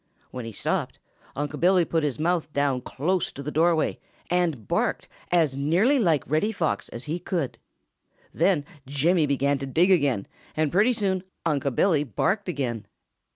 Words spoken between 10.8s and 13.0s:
soon Unc' Billy barked again.